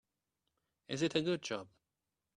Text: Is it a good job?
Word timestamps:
Is 0.87 1.03
it 1.03 1.13
a 1.13 1.21
good 1.21 1.43
job? 1.43 1.67